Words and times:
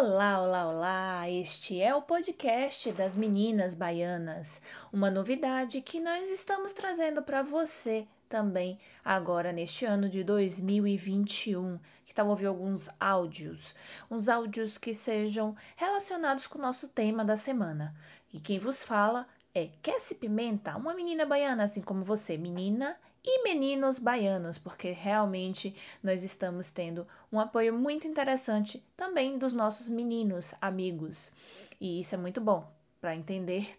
Olá, 0.00 0.40
olá, 0.40 0.68
olá! 0.68 1.28
Este 1.28 1.82
é 1.82 1.92
o 1.92 2.00
podcast 2.00 2.92
das 2.92 3.16
Meninas 3.16 3.74
Baianas, 3.74 4.62
uma 4.92 5.10
novidade 5.10 5.80
que 5.80 5.98
nós 5.98 6.30
estamos 6.30 6.72
trazendo 6.72 7.20
para 7.20 7.42
você 7.42 8.06
também 8.28 8.78
agora 9.04 9.50
neste 9.50 9.84
ano 9.84 10.08
de 10.08 10.22
2021. 10.22 11.80
Que 12.06 12.14
tal 12.14 12.28
ouvir 12.28 12.46
alguns 12.46 12.88
áudios, 13.00 13.74
uns 14.08 14.28
áudios 14.28 14.78
que 14.78 14.94
sejam 14.94 15.56
relacionados 15.74 16.46
com 16.46 16.60
o 16.60 16.62
nosso 16.62 16.86
tema 16.86 17.24
da 17.24 17.36
semana. 17.36 17.92
E 18.32 18.38
quem 18.38 18.56
vos 18.56 18.84
fala 18.84 19.26
é 19.52 19.68
Cassie 19.82 20.14
Pimenta, 20.14 20.76
uma 20.76 20.94
menina 20.94 21.26
baiana, 21.26 21.64
assim 21.64 21.82
como 21.82 22.04
você, 22.04 22.36
menina 22.36 22.96
e 23.30 23.42
meninos 23.42 23.98
baianos, 23.98 24.56
porque 24.56 24.90
realmente 24.90 25.76
nós 26.02 26.22
estamos 26.22 26.70
tendo 26.70 27.06
um 27.30 27.38
apoio 27.38 27.74
muito 27.74 28.06
interessante 28.06 28.82
também 28.96 29.36
dos 29.36 29.52
nossos 29.52 29.86
meninos 29.86 30.54
amigos. 30.62 31.30
E 31.78 32.00
isso 32.00 32.14
é 32.14 32.18
muito 32.18 32.40
bom 32.40 32.66
para 33.02 33.14
entender 33.14 33.78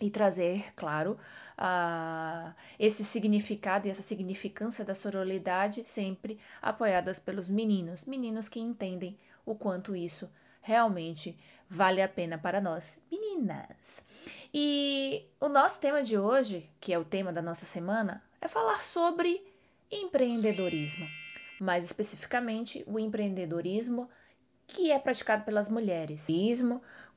e 0.00 0.10
trazer, 0.10 0.74
claro, 0.74 1.16
uh, 1.56 2.52
esse 2.80 3.04
significado 3.04 3.86
e 3.86 3.90
essa 3.90 4.02
significância 4.02 4.84
da 4.84 4.94
sororidade 4.94 5.84
sempre 5.88 6.40
apoiadas 6.60 7.20
pelos 7.20 7.48
meninos, 7.48 8.06
meninos 8.06 8.48
que 8.48 8.58
entendem 8.58 9.16
o 9.46 9.54
quanto 9.54 9.94
isso 9.94 10.28
realmente 10.62 11.38
vale 11.68 12.02
a 12.02 12.08
pena 12.08 12.36
para 12.36 12.60
nós, 12.60 12.98
meninas. 13.08 14.02
E 14.52 15.26
o 15.38 15.48
nosso 15.48 15.80
tema 15.80 16.02
de 16.02 16.18
hoje, 16.18 16.68
que 16.80 16.92
é 16.92 16.98
o 16.98 17.04
tema 17.04 17.32
da 17.32 17.40
nossa 17.40 17.64
semana, 17.64 18.20
é 18.40 18.48
falar 18.48 18.82
sobre 18.82 19.44
empreendedorismo. 19.90 21.06
Mais 21.60 21.84
especificamente, 21.84 22.82
o 22.86 22.98
empreendedorismo 22.98 24.08
que 24.66 24.90
é 24.90 24.98
praticado 24.98 25.44
pelas 25.44 25.68
mulheres. 25.68 26.26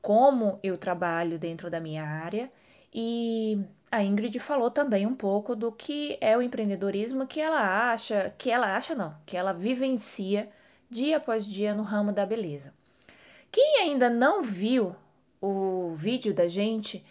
Como 0.02 0.58
eu 0.62 0.76
trabalho 0.76 1.38
dentro 1.38 1.70
da 1.70 1.80
minha 1.80 2.04
área 2.04 2.52
e 2.92 3.58
a 3.90 4.02
Ingrid 4.02 4.38
falou 4.38 4.70
também 4.70 5.06
um 5.06 5.14
pouco 5.14 5.56
do 5.56 5.72
que 5.72 6.18
é 6.20 6.36
o 6.36 6.42
empreendedorismo 6.42 7.26
que 7.26 7.40
ela 7.40 7.92
acha, 7.92 8.34
que 8.36 8.50
ela 8.50 8.76
acha 8.76 8.94
não, 8.94 9.16
que 9.24 9.36
ela 9.36 9.52
vivencia 9.52 10.50
dia 10.90 11.16
após 11.16 11.46
dia 11.46 11.74
no 11.74 11.82
ramo 11.82 12.12
da 12.12 12.26
beleza. 12.26 12.74
Quem 13.50 13.78
ainda 13.82 14.10
não 14.10 14.42
viu 14.42 14.94
o 15.40 15.94
vídeo 15.94 16.34
da 16.34 16.48
gente 16.48 17.04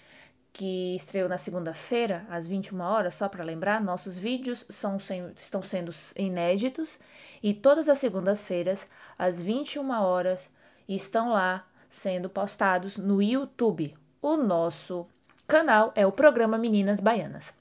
que 0.53 0.95
estreou 0.95 1.27
na 1.27 1.39
segunda-feira, 1.39 2.27
às 2.29 2.45
21 2.45 2.79
horas, 2.79 3.15
só 3.15 3.27
para 3.27 3.43
lembrar, 3.43 3.81
nossos 3.81 4.19
vídeos 4.19 4.65
são 4.69 4.97
estão 5.35 5.63
sendo 5.63 5.91
inéditos 6.15 6.99
e 7.41 7.55
todas 7.55 7.89
as 7.89 7.97
segundas-feiras, 7.97 8.87
às 9.17 9.41
21 9.41 9.89
horas, 9.89 10.47
estão 10.87 11.31
lá 11.31 11.65
sendo 11.89 12.29
postados 12.29 12.97
no 12.97 13.19
YouTube. 13.19 13.95
O 14.21 14.37
nosso 14.37 15.07
canal 15.47 15.91
é 15.95 16.05
o 16.05 16.11
programa 16.11 16.57
Meninas 16.57 16.99
Baianas. 16.99 17.57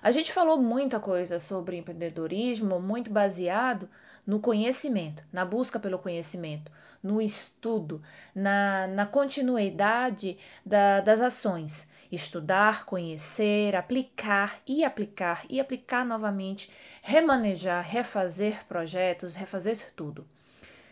A 0.00 0.12
gente 0.12 0.32
falou 0.32 0.56
muita 0.56 1.00
coisa 1.00 1.40
sobre 1.40 1.76
empreendedorismo, 1.76 2.78
muito 2.78 3.10
baseado 3.10 3.88
no 4.24 4.38
conhecimento, 4.38 5.24
na 5.32 5.44
busca 5.44 5.80
pelo 5.80 5.98
conhecimento, 5.98 6.70
no 7.02 7.20
estudo, 7.20 8.00
na, 8.32 8.86
na 8.86 9.06
continuidade 9.06 10.38
da, 10.64 11.00
das 11.00 11.20
ações 11.20 11.88
estudar, 12.10 12.84
conhecer, 12.84 13.76
aplicar 13.76 14.60
e 14.66 14.84
aplicar 14.84 15.44
e 15.48 15.60
aplicar 15.60 16.04
novamente, 16.04 16.70
remanejar, 17.02 17.84
refazer 17.84 18.64
projetos, 18.66 19.36
refazer 19.36 19.92
tudo. 19.94 20.26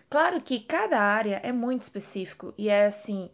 Claro 0.08 0.40
que 0.40 0.60
cada 0.60 1.00
área 1.00 1.40
é 1.42 1.52
muito 1.52 1.82
específico 1.82 2.54
e 2.56 2.68
é 2.68 2.86
assim 2.86 3.30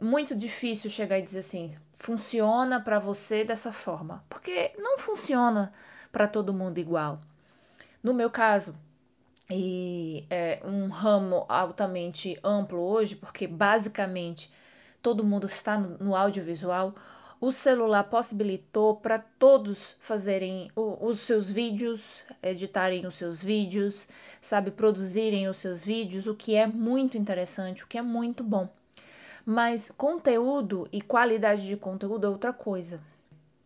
muito 0.00 0.34
difícil 0.34 0.90
chegar 0.90 1.18
e 1.18 1.22
dizer 1.22 1.40
assim, 1.40 1.76
funciona 1.92 2.80
para 2.80 2.98
você 2.98 3.44
dessa 3.44 3.70
forma, 3.70 4.24
porque 4.28 4.72
não 4.78 4.98
funciona 4.98 5.72
para 6.10 6.26
todo 6.26 6.54
mundo 6.54 6.78
igual. 6.78 7.20
No 8.02 8.14
meu 8.14 8.30
caso, 8.30 8.74
e 9.50 10.24
é 10.30 10.60
um 10.64 10.88
ramo 10.88 11.44
altamente 11.48 12.38
amplo 12.42 12.80
hoje, 12.80 13.14
porque 13.14 13.46
basicamente 13.46 14.50
todo 15.02 15.24
mundo 15.24 15.46
está 15.46 15.78
no, 15.78 16.14
audiovisual, 16.14 16.94
o 17.40 17.50
celular 17.50 18.04
possibilitou 18.04 18.96
para 18.96 19.18
todos 19.18 19.96
fazerem 19.98 20.70
os 20.76 21.20
seus 21.20 21.50
vídeos, 21.50 22.22
editarem 22.42 23.06
os 23.06 23.14
seus 23.14 23.42
vídeos, 23.42 24.06
sabe, 24.42 24.70
produzirem 24.70 25.48
os 25.48 25.56
seus 25.56 25.82
vídeos, 25.82 26.26
o 26.26 26.34
que 26.34 26.54
é 26.54 26.66
muito 26.66 27.16
interessante, 27.16 27.82
o 27.82 27.86
que 27.86 27.96
é 27.96 28.02
muito 28.02 28.44
bom. 28.44 28.68
Mas 29.44 29.90
conteúdo 29.90 30.86
e 30.92 31.00
qualidade 31.00 31.66
de 31.66 31.76
conteúdo 31.76 32.26
é 32.26 32.30
outra 32.30 32.52
coisa. 32.52 33.00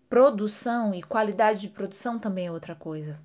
Produção 0.08 0.94
e 0.94 1.02
qualidade 1.02 1.62
de 1.62 1.68
produção 1.68 2.16
também 2.16 2.46
é 2.46 2.52
outra 2.52 2.76
coisa. 2.76 3.18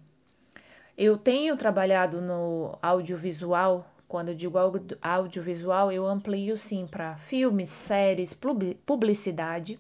Eu 0.98 1.16
tenho 1.16 1.56
trabalhado 1.56 2.20
no 2.20 2.78
audiovisual 2.82 3.86
quando 4.10 4.30
eu 4.30 4.36
digo 4.36 4.58
audiovisual, 5.04 5.92
eu 5.92 6.08
amplio 6.08 6.58
sim 6.58 6.88
para 6.88 7.16
filmes, 7.18 7.70
séries, 7.70 8.36
publicidade, 8.84 9.80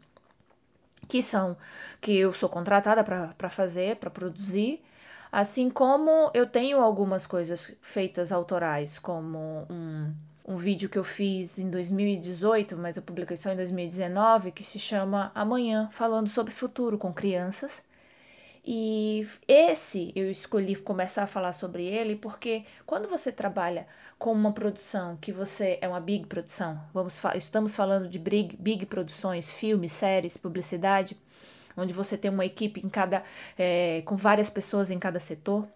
que 1.08 1.24
são 1.24 1.58
que 2.00 2.16
eu 2.16 2.32
sou 2.32 2.48
contratada 2.48 3.04
para 3.04 3.50
fazer, 3.50 3.96
para 3.96 4.12
produzir, 4.12 4.84
assim 5.32 5.68
como 5.68 6.30
eu 6.36 6.46
tenho 6.46 6.80
algumas 6.80 7.26
coisas 7.26 7.76
feitas 7.82 8.32
autorais, 8.32 9.00
como 9.00 9.66
um, 9.68 10.14
um 10.48 10.58
vídeo 10.58 10.90
que 10.90 11.00
eu 11.00 11.04
fiz 11.04 11.58
em 11.58 11.68
2018, 11.68 12.78
mas 12.78 12.98
eu 12.98 13.02
publiquei 13.02 13.36
só 13.36 13.52
em 13.52 13.56
2019, 13.56 14.52
que 14.52 14.64
se 14.64 14.80
chama 14.80 15.32
Amanhã, 15.34 15.90
falando 15.92 16.30
sobre 16.30 16.54
futuro 16.54 17.00
com 17.00 17.12
crianças. 17.12 17.84
E 18.72 19.28
esse 19.47 20.12
eu 20.16 20.30
escolhi 20.30 20.75
começar 20.75 21.24
a 21.24 21.28
falar 21.28 21.53
sobre 21.53 21.84
ele 21.85 22.16
porque 22.16 22.66
quando 22.85 23.09
você 23.09 23.31
trabalha 23.31 23.88
com 24.19 24.31
uma 24.31 24.52
produção 24.52 25.18
que 25.18 25.31
você 25.31 25.80
é 25.81 25.88
uma 25.88 26.00
big 26.00 26.28
produção, 26.28 26.80
vamos 26.94 27.19
estamos 27.34 27.75
falando 27.75 28.07
de 28.07 28.19
big, 28.19 28.56
big 28.57 28.85
produções, 28.85 29.50
filmes, 29.50 29.91
séries, 29.91 30.38
publicidade, 30.38 31.18
onde 31.75 31.96
você 31.96 32.16
tem 32.16 32.30
uma 32.30 32.46
equipe 32.46 32.80
em 32.85 32.90
cada 32.90 33.24
é, 33.57 34.03
com 34.06 34.16
várias 34.16 34.52
pessoas 34.52 34.91
em 34.91 35.00
cada 35.00 35.19
setor. 35.19 35.68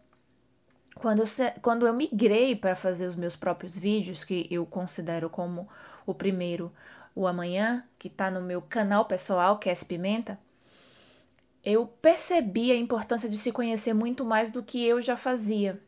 Quando 0.94 1.24
eu, 1.24 1.26
quando 1.64 1.88
eu 1.88 1.96
migrei 1.96 2.56
para 2.56 2.76
fazer 2.76 3.08
os 3.08 3.16
meus 3.16 3.36
próprios 3.36 3.76
vídeos, 3.76 4.24
que 4.24 4.48
eu 4.52 4.68
considero 4.68 5.32
como 5.32 5.68
o 6.06 6.14
primeiro, 6.14 6.72
o 7.16 7.26
amanhã, 7.26 7.84
que 7.98 8.08
está 8.08 8.30
no 8.30 8.40
meu 8.40 8.62
canal 8.62 9.06
pessoal, 9.06 9.58
que 9.58 9.68
é 9.68 9.74
Pimenta, 9.74 10.38
eu 11.64 11.88
percebi 11.88 12.72
a 12.72 12.76
importância 12.76 13.30
de 13.30 13.38
se 13.38 13.52
conhecer 13.52 13.94
muito 13.94 14.26
mais 14.26 14.50
do 14.50 14.62
que 14.62 14.86
eu 14.86 15.02
já 15.02 15.16
fazia. 15.16 15.80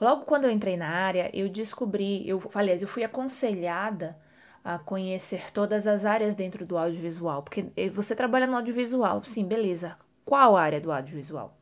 Logo 0.00 0.24
quando 0.24 0.44
eu 0.44 0.50
entrei 0.50 0.76
na 0.76 0.88
área, 0.88 1.30
eu 1.32 1.48
descobri, 1.48 2.28
eu, 2.28 2.42
aliás, 2.54 2.82
eu 2.82 2.88
fui 2.88 3.04
aconselhada 3.04 4.18
a 4.64 4.78
conhecer 4.78 5.52
todas 5.52 5.86
as 5.86 6.04
áreas 6.04 6.34
dentro 6.34 6.66
do 6.66 6.76
audiovisual, 6.76 7.42
porque 7.42 7.66
você 7.92 8.16
trabalha 8.16 8.46
no 8.46 8.56
audiovisual, 8.56 9.22
sim, 9.22 9.46
beleza. 9.46 9.96
Qual 10.24 10.56
área 10.56 10.80
do 10.80 10.90
audiovisual? 10.90 11.56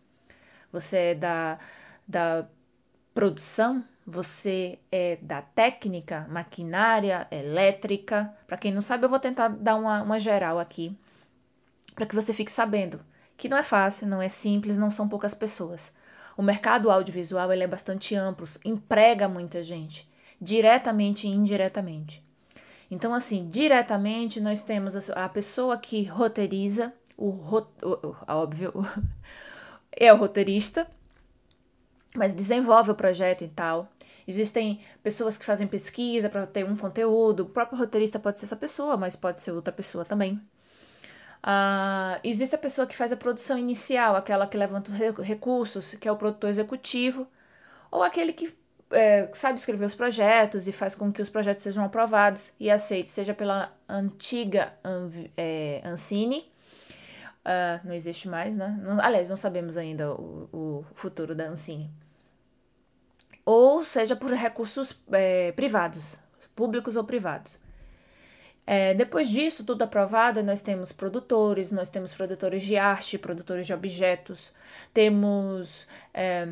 Você 0.72 0.98
é 0.98 1.14
da, 1.14 1.58
da 2.06 2.46
produção? 3.14 3.84
Você 4.06 4.78
é 4.90 5.16
da 5.20 5.42
técnica, 5.42 6.26
maquinária, 6.30 7.26
elétrica? 7.30 8.34
Para 8.46 8.56
quem 8.56 8.72
não 8.72 8.80
sabe, 8.80 9.04
eu 9.04 9.08
vou 9.08 9.20
tentar 9.20 9.48
dar 9.48 9.74
uma, 9.76 10.02
uma 10.02 10.18
geral 10.18 10.58
aqui, 10.58 10.96
para 11.94 12.06
que 12.06 12.14
você 12.14 12.32
fique 12.32 12.50
sabendo 12.50 13.00
que 13.38 13.48
não 13.48 13.56
é 13.56 13.62
fácil, 13.62 14.08
não 14.08 14.20
é 14.20 14.28
simples, 14.28 14.76
não 14.76 14.90
são 14.90 15.08
poucas 15.08 15.32
pessoas. 15.32 15.94
O 16.36 16.42
mercado 16.42 16.90
audiovisual 16.90 17.52
ele 17.52 17.62
é 17.62 17.68
bastante 17.68 18.14
amplo, 18.14 18.46
emprega 18.64 19.28
muita 19.28 19.62
gente, 19.62 20.06
diretamente 20.40 21.26
e 21.26 21.30
indiretamente. 21.30 22.22
Então, 22.90 23.14
assim, 23.14 23.48
diretamente 23.48 24.40
nós 24.40 24.62
temos 24.64 25.08
a 25.10 25.28
pessoa 25.28 25.78
que 25.78 26.02
roteiriza, 26.04 26.92
o, 27.16 27.28
o, 27.28 27.66
o 27.82 28.16
óbvio, 28.26 28.72
é 29.92 30.12
o 30.12 30.16
roteirista, 30.16 30.86
mas 32.14 32.34
desenvolve 32.34 32.90
o 32.90 32.94
projeto 32.94 33.44
e 33.44 33.48
tal. 33.48 33.88
Existem 34.26 34.80
pessoas 35.02 35.38
que 35.38 35.44
fazem 35.44 35.66
pesquisa 35.66 36.28
para 36.28 36.46
ter 36.46 36.64
um 36.64 36.76
conteúdo. 36.76 37.44
O 37.44 37.48
próprio 37.48 37.78
roteirista 37.78 38.18
pode 38.18 38.40
ser 38.40 38.46
essa 38.46 38.56
pessoa, 38.56 38.96
mas 38.96 39.14
pode 39.14 39.42
ser 39.42 39.52
outra 39.52 39.72
pessoa 39.72 40.04
também. 40.04 40.40
Uh, 41.38 42.18
existe 42.24 42.54
a 42.54 42.58
pessoa 42.58 42.86
que 42.86 42.96
faz 42.96 43.12
a 43.12 43.16
produção 43.16 43.56
inicial, 43.56 44.16
aquela 44.16 44.46
que 44.46 44.56
levanta 44.56 44.90
os 44.90 44.98
recursos, 45.24 45.94
que 45.94 46.08
é 46.08 46.12
o 46.12 46.16
produtor 46.16 46.50
executivo, 46.50 47.26
ou 47.90 48.02
aquele 48.02 48.32
que 48.32 48.56
é, 48.90 49.28
sabe 49.34 49.58
escrever 49.58 49.84
os 49.84 49.94
projetos 49.94 50.66
e 50.66 50.72
faz 50.72 50.94
com 50.94 51.12
que 51.12 51.22
os 51.22 51.28
projetos 51.28 51.62
sejam 51.62 51.84
aprovados 51.84 52.52
e 52.58 52.70
aceitos, 52.70 53.12
seja 53.12 53.34
pela 53.34 53.72
antiga 53.88 54.72
é, 55.36 55.80
Ancine, 55.84 56.50
uh, 57.44 57.86
não 57.86 57.92
existe 57.94 58.28
mais, 58.28 58.56
né? 58.56 58.78
Não, 58.82 59.00
aliás, 59.00 59.28
não 59.28 59.36
sabemos 59.36 59.76
ainda 59.76 60.12
o, 60.12 60.48
o 60.52 60.86
futuro 60.94 61.34
da 61.34 61.44
Ancine, 61.44 61.90
ou 63.44 63.84
seja 63.84 64.16
por 64.16 64.32
recursos 64.32 65.02
é, 65.12 65.52
privados, 65.52 66.16
públicos 66.54 66.96
ou 66.96 67.04
privados. 67.04 67.58
É, 68.70 68.92
depois 68.92 69.30
disso, 69.30 69.64
tudo 69.64 69.80
aprovado, 69.80 70.42
nós 70.42 70.60
temos 70.60 70.92
produtores, 70.92 71.72
nós 71.72 71.88
temos 71.88 72.12
produtores 72.12 72.62
de 72.62 72.76
arte, 72.76 73.16
produtores 73.16 73.66
de 73.66 73.72
objetos, 73.72 74.52
temos 74.92 75.88
é, 76.12 76.46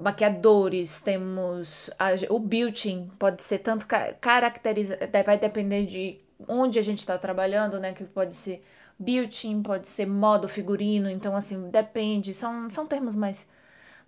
maquiadores, 0.00 1.02
temos 1.02 1.90
a, 1.98 2.12
o 2.30 2.38
building, 2.38 3.10
pode 3.18 3.42
ser 3.42 3.58
tanto 3.58 3.86
caracterizado, 4.22 5.00
vai 5.26 5.38
depender 5.38 5.84
de 5.84 6.18
onde 6.48 6.78
a 6.78 6.82
gente 6.82 7.00
está 7.00 7.18
trabalhando, 7.18 7.78
né? 7.78 7.92
Que 7.92 8.04
pode 8.04 8.34
ser 8.34 8.64
building, 8.98 9.62
pode 9.62 9.88
ser 9.88 10.06
modo 10.06 10.48
figurino, 10.48 11.10
então 11.10 11.36
assim, 11.36 11.68
depende, 11.68 12.32
são, 12.32 12.70
são 12.70 12.86
termos 12.86 13.14
mais, 13.14 13.46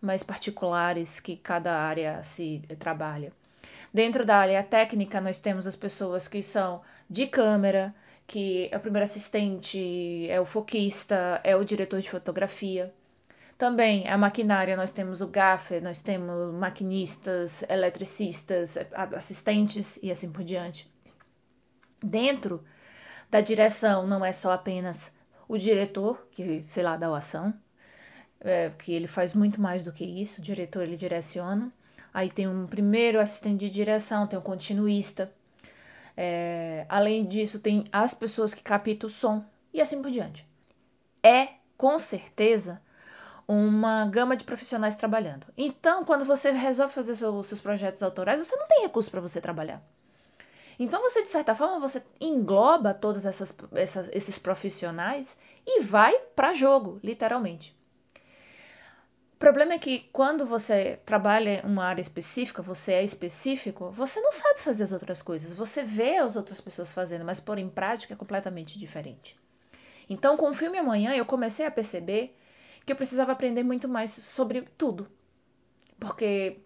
mais 0.01 0.23
particulares 0.23 1.21
que 1.21 1.37
cada 1.37 1.77
área 1.77 2.23
se 2.23 2.63
trabalha. 2.79 3.31
Dentro 3.95 4.27
da 4.27 4.39
área 4.39 4.61
técnica, 4.65 5.21
nós 5.21 5.39
temos 5.39 5.69
as 5.69 5.77
pessoas 5.77 6.27
que 6.27 6.43
são 6.43 6.83
de 7.09 7.29
câmera, 7.29 7.95
que 8.27 8.69
é 8.73 8.77
o 8.77 8.81
primeiro 8.81 9.05
assistente, 9.05 10.27
é 10.29 10.41
o 10.41 10.45
foquista, 10.45 11.41
é 11.45 11.55
o 11.55 11.65
diretor 11.65 12.01
de 12.01 12.11
fotografia. 12.11 12.93
Também 13.57 14.09
a 14.09 14.19
maquinária, 14.19 14.77
nós 14.77 14.91
temos 14.91 15.21
o 15.21 15.29
gaffer, 15.29 15.81
nós 15.81 16.03
temos 16.03 16.53
maquinistas, 16.55 17.63
eletricistas, 17.69 18.77
assistentes 19.13 19.97
e 20.03 20.11
assim 20.11 20.33
por 20.33 20.43
diante. 20.43 20.91
Dentro 22.03 22.65
da 23.31 23.41
direção 23.41 24.09
não 24.09 24.25
é 24.25 24.33
só 24.33 24.51
apenas 24.51 25.13
o 25.47 25.57
diretor, 25.57 26.27
que 26.33 26.65
sei 26.65 26.83
lá, 26.83 26.97
dá 26.97 27.09
o 27.09 27.15
ação, 27.15 27.55
é, 28.41 28.71
que 28.71 28.93
ele 28.93 29.07
faz 29.07 29.35
muito 29.35 29.61
mais 29.61 29.85
do 29.85 29.93
que 29.93 30.05
isso, 30.05 30.41
o 30.41 30.45
diretor 30.45 30.83
ele 30.83 30.97
direciona. 30.97 31.73
Aí 32.15 32.31
tem 32.31 32.47
um 32.47 32.65
primeiro 32.69 33.21
assistente 33.21 33.59
de 33.59 33.71
direção, 33.71 34.29
tem 34.29 34.39
um 34.39 34.43
continuista. 34.43 35.33
É, 36.17 36.87
além 36.89 37.27
disso, 37.27 37.59
tem 37.59 37.87
as 37.91 38.15
pessoas 38.15 38.55
que 38.55 38.63
captam 38.63 39.09
o 39.09 39.11
som 39.11 39.45
e 39.73 39.81
assim 39.81 40.01
por 40.01 40.13
diante. 40.13 40.47
É, 41.21 41.55
com 41.77 41.99
certeza, 41.99 42.81
uma 43.49 44.07
gama 44.07 44.37
de 44.37 44.45
profissionais 44.45 44.95
trabalhando. 44.95 45.47
Então, 45.59 46.05
quando 46.05 46.25
você 46.25 46.53
resolve 46.53 46.95
fazer 46.95 47.17
seus, 47.17 47.49
seus 47.49 47.61
projetos 47.61 48.01
autorais, 48.01 48.39
você 48.39 48.55
não 48.55 48.69
tem 48.69 48.83
recurso 48.83 49.11
para 49.11 49.21
você 49.21 49.41
trabalhar. 49.41 49.83
Então, 50.79 51.03
você, 51.03 51.23
de 51.23 51.29
certa 51.29 51.55
forma, 51.55 51.81
você 51.81 52.01
engloba 52.21 52.95
todos 52.95 53.27
essas, 53.27 53.53
essas, 53.73 54.09
esses 54.13 54.39
profissionais 54.39 55.37
e 55.67 55.81
vai 55.81 56.17
para 56.37 56.55
jogo, 56.55 57.01
literalmente. 57.03 57.77
O 59.35 59.37
problema 59.37 59.75
é 59.75 59.79
que 59.79 60.09
quando 60.13 60.47
você 60.47 61.01
trabalha 61.05 61.61
uma 61.65 61.85
área 61.85 62.01
específica, 62.01 62.63
você 62.63 62.95
é 62.95 63.03
específico, 63.03 63.91
você 63.91 64.21
não 64.21 64.33
sabe 64.33 64.61
fazer 64.61 64.85
as 64.85 64.93
outras 64.93 65.21
coisas. 65.21 65.53
Você 65.53 65.83
vê 65.83 66.17
as 66.19 66.37
outras 66.37 66.61
pessoas 66.61 66.93
fazendo, 66.93 67.25
mas 67.25 67.41
pôr 67.41 67.59
em 67.59 67.69
prática 67.69 68.15
é 68.15 68.17
completamente 68.17 68.79
diferente. 68.79 69.37
Então, 70.09 70.37
com 70.37 70.49
o 70.49 70.55
filme 70.55 70.79
Amanhã, 70.79 71.15
eu 71.15 71.27
comecei 71.27 71.67
a 71.67 71.71
perceber 71.71 72.37
que 72.87 72.93
eu 72.93 72.97
precisava 72.97 73.33
aprender 73.33 73.63
muito 73.63 73.89
mais 73.89 74.11
sobre 74.11 74.63
tudo. 74.79 75.09
Porque 75.99 76.59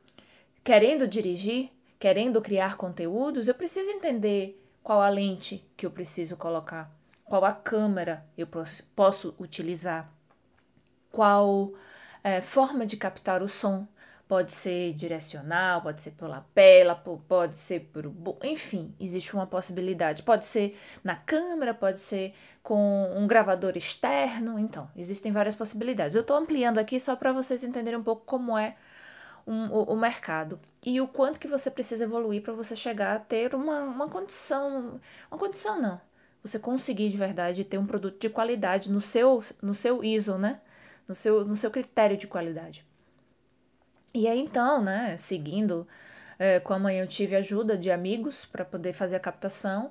querendo 0.62 1.08
dirigir, 1.08 1.70
querendo 1.98 2.40
criar 2.42 2.76
conteúdos, 2.76 3.48
eu 3.48 3.54
preciso 3.54 3.90
entender 3.90 4.62
qual 4.82 5.00
a 5.00 5.08
lente 5.08 5.64
que 5.76 5.86
eu 5.86 5.90
preciso 5.90 6.36
colocar, 6.36 6.90
qual 7.24 7.44
a 7.44 7.52
câmera 7.52 8.24
eu 8.36 8.46
posso 8.94 9.34
utilizar, 9.38 10.12
qual 11.10 11.72
é, 12.22 12.40
forma 12.40 12.86
de 12.86 12.96
captar 12.96 13.42
o 13.42 13.48
som. 13.48 13.86
Pode 14.26 14.52
ser 14.52 14.92
direcional, 14.92 15.80
pode 15.80 16.02
ser 16.02 16.10
por 16.10 16.28
lapela, 16.28 16.94
pode 16.94 17.56
ser 17.56 17.80
por. 17.80 18.12
Enfim, 18.44 18.94
existe 19.00 19.34
uma 19.34 19.46
possibilidade. 19.46 20.22
Pode 20.22 20.44
ser 20.44 20.78
na 21.02 21.16
câmera, 21.16 21.72
pode 21.72 21.98
ser 21.98 22.34
com 22.62 23.10
um 23.16 23.26
gravador 23.26 23.74
externo. 23.74 24.58
Então, 24.58 24.90
existem 24.94 25.32
várias 25.32 25.54
possibilidades. 25.54 26.14
Eu 26.14 26.20
estou 26.20 26.36
ampliando 26.36 26.76
aqui 26.76 27.00
só 27.00 27.16
para 27.16 27.32
vocês 27.32 27.64
entenderem 27.64 27.98
um 27.98 28.02
pouco 28.02 28.26
como 28.26 28.58
é 28.58 28.76
um, 29.46 29.72
o, 29.72 29.94
o, 29.94 29.96
mercado 29.96 30.60
e 30.84 31.00
o 31.00 31.08
quanto 31.08 31.40
que 31.40 31.48
você 31.48 31.70
precisa 31.70 32.04
evoluir 32.04 32.42
para 32.42 32.52
você 32.52 32.76
chegar 32.76 33.16
a 33.16 33.18
ter 33.18 33.54
uma, 33.54 33.80
uma 33.80 34.08
condição. 34.10 35.00
Uma 35.30 35.38
condição 35.38 35.80
não. 35.80 35.98
Você 36.42 36.58
conseguir 36.58 37.08
de 37.08 37.16
verdade 37.16 37.64
ter 37.64 37.78
um 37.78 37.86
produto 37.86 38.20
de 38.20 38.28
qualidade 38.28 38.92
no 38.92 39.00
seu, 39.00 39.42
no 39.62 39.74
seu 39.74 40.04
ISO, 40.04 40.36
né? 40.36 40.60
No 41.08 41.14
seu, 41.14 41.44
no 41.44 41.56
seu 41.56 41.70
critério 41.70 42.16
de 42.16 42.26
qualidade. 42.26 42.84
E 44.14 44.28
aí 44.28 44.38
então, 44.38 44.82
né, 44.82 45.16
seguindo 45.16 45.86
é, 46.38 46.60
com 46.60 46.74
a 46.74 46.78
mãe, 46.78 46.98
eu 46.98 47.06
tive 47.06 47.34
ajuda 47.34 47.76
de 47.76 47.90
amigos 47.90 48.44
para 48.44 48.64
poder 48.64 48.92
fazer 48.92 49.16
a 49.16 49.20
captação 49.20 49.90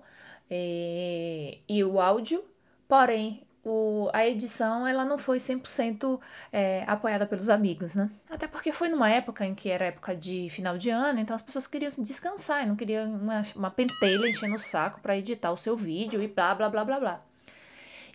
e, 0.50 1.60
e 1.68 1.84
o 1.84 2.00
áudio, 2.00 2.44
porém 2.88 3.48
o, 3.64 4.10
a 4.14 4.26
edição 4.26 4.88
ela 4.88 5.04
não 5.04 5.18
foi 5.18 5.40
100% 5.40 6.20
é, 6.54 6.84
apoiada 6.88 7.26
pelos 7.26 7.50
amigos, 7.50 7.94
né? 7.94 8.10
Até 8.30 8.48
porque 8.48 8.72
foi 8.72 8.88
numa 8.88 9.10
época 9.10 9.46
em 9.46 9.54
que 9.54 9.70
era 9.70 9.86
época 9.86 10.16
de 10.16 10.50
final 10.50 10.78
de 10.78 10.90
ano, 10.90 11.20
então 11.20 11.36
as 11.36 11.42
pessoas 11.42 11.68
queriam 11.68 11.92
descansar 11.98 12.64
e 12.64 12.66
não 12.66 12.78
queriam 12.78 13.14
uma, 13.14 13.44
uma 13.56 13.72
pentelha 13.72 14.28
enchendo 14.30 14.56
o 14.56 14.60
saco 14.60 15.02
para 15.02 15.18
editar 15.18 15.52
o 15.52 15.58
seu 15.58 15.76
vídeo 15.76 16.22
e 16.22 16.28
blá, 16.28 16.56
blá, 16.56 16.70
blá, 16.70 16.86
blá, 16.86 17.00
blá. 17.00 17.22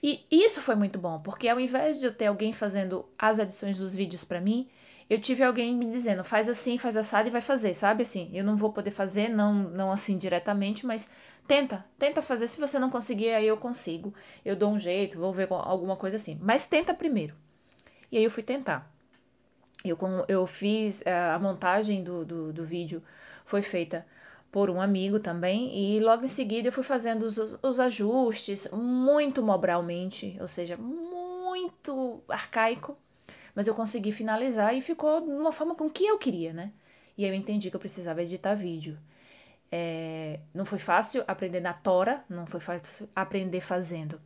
E 0.03 0.27
isso 0.31 0.61
foi 0.61 0.75
muito 0.75 0.99
bom, 0.99 1.21
porque 1.21 1.49
ao 1.49 1.61
invés 1.61 2.01
de 2.01 2.07
eu 2.07 2.15
ter 2.15 2.27
alguém 2.27 2.53
fazendo 2.53 3.07
as 3.17 3.39
edições 3.39 3.79
dos 3.79 3.95
vídeos 3.95 4.25
para 4.25 4.41
mim, 4.41 4.69
eu 5.09 5.21
tive 5.21 5.45
alguém 5.45 5.75
me 5.77 5.87
dizendo, 5.91 6.25
faz 6.25 6.49
assim, 6.49 6.79
faz 6.79 6.97
assado 6.97 7.29
e 7.29 7.31
vai 7.31 7.43
fazer, 7.43 7.75
sabe? 7.75 8.03
Assim, 8.03 8.31
eu 8.33 8.43
não 8.43 8.57
vou 8.57 8.73
poder 8.73 8.91
fazer, 8.91 9.29
não, 9.29 9.55
não 9.55 9.93
assim 9.93 10.19
diretamente, 10.19 10.85
mas 10.85 11.09
tenta, 11.47 11.85
tenta 11.99 12.23
fazer. 12.23 12.49
Se 12.49 12.59
você 12.59 12.79
não 12.79 12.91
conseguir, 12.91 13.31
aí 13.31 13.47
eu 13.47 13.57
consigo. 13.57 14.13
Eu 14.45 14.57
dou 14.57 14.73
um 14.73 14.79
jeito, 14.79 15.19
vou 15.19 15.33
ver 15.33 15.49
alguma 15.51 15.97
coisa 15.97 16.17
assim. 16.17 16.39
Mas 16.43 16.67
tenta 16.67 16.95
primeiro. 16.95 17.35
E 18.11 18.19
aí 18.19 18.25
eu 18.25 18.31
fui 18.31 18.43
tentar. 18.43 18.91
Eu, 19.85 19.99
eu 20.29 20.47
fiz 20.47 21.03
eh, 21.05 21.13
a 21.13 21.39
montagem 21.39 22.03
do, 22.03 22.25
do, 22.25 22.53
do 22.53 22.65
vídeo, 22.65 23.03
foi 23.45 23.63
feita 23.63 24.07
por 24.53 24.71
um 24.71 24.81
amigo 24.81 25.19
também, 25.19 25.97
e 25.97 25.99
logo 25.99 26.25
em 26.25 26.29
seguida 26.29 26.69
eu 26.69 26.73
fui 26.73 26.85
fazendo 26.85 27.25
os, 27.25 27.39
os 27.39 27.81
ajustes, 27.81 28.69
muito 28.71 29.43
mobralmente, 29.43 30.37
ou 30.41 30.47
seja, 30.47 30.77
muito 30.77 32.23
arcaico 32.29 32.97
mas 33.55 33.67
eu 33.67 33.75
consegui 33.75 34.13
finalizar 34.13 34.75
e 34.75 34.81
ficou 34.81 35.21
de 35.21 35.31
uma 35.31 35.53
forma 35.53 35.75
com 35.75 35.89
que 35.91 36.05
eu 36.05 36.19
queria, 36.19 36.53
né? 36.53 36.73
E 37.17 37.25
eu 37.25 37.35
entendi 37.35 37.71
que 37.71 37.77
eu 37.77 37.81
precisava 37.81 38.23
editar 38.23 38.55
vídeo. 38.55 38.99
É, 39.71 40.41
não 40.55 40.65
foi 40.65 40.79
fácil 40.79 41.25
aprender 41.27 41.61
na 41.61 41.73
tora, 41.73 42.25
não 42.29 42.47
foi 42.47 42.61
fácil 42.61 43.09
aprender 43.15 43.61
fazendo, 43.61 44.21